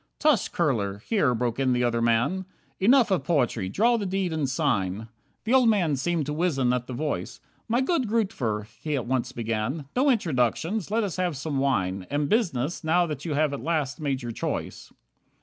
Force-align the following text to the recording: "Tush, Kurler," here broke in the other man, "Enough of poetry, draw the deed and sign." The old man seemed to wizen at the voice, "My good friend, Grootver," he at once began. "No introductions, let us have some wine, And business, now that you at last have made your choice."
"Tush, 0.17 0.49
Kurler," 0.49 0.99
here 1.03 1.35
broke 1.35 1.59
in 1.59 1.73
the 1.73 1.83
other 1.83 2.01
man, 2.01 2.45
"Enough 2.79 3.11
of 3.11 3.23
poetry, 3.23 3.69
draw 3.69 3.97
the 3.97 4.05
deed 4.07 4.33
and 4.33 4.49
sign." 4.49 5.09
The 5.43 5.53
old 5.53 5.69
man 5.69 5.95
seemed 5.95 6.25
to 6.25 6.33
wizen 6.33 6.73
at 6.73 6.87
the 6.87 6.93
voice, 6.93 7.39
"My 7.67 7.81
good 7.81 8.09
friend, 8.09 8.27
Grootver," 8.27 8.65
he 8.83 8.95
at 8.95 9.05
once 9.05 9.31
began. 9.31 9.85
"No 9.95 10.09
introductions, 10.09 10.89
let 10.89 11.03
us 11.03 11.17
have 11.17 11.37
some 11.37 11.59
wine, 11.59 12.07
And 12.09 12.27
business, 12.29 12.83
now 12.83 13.05
that 13.05 13.25
you 13.25 13.35
at 13.35 13.61
last 13.61 13.97
have 13.99 14.03
made 14.03 14.23
your 14.23 14.31
choice." 14.31 14.91